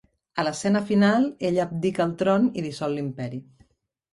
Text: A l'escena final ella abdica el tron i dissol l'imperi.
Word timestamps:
A 0.43 0.43
l'escena 0.45 0.81
final 0.91 1.27
ella 1.49 1.67
abdica 1.67 2.07
el 2.07 2.15
tron 2.23 2.49
i 2.63 2.67
dissol 2.69 2.97
l'imperi. 3.01 3.45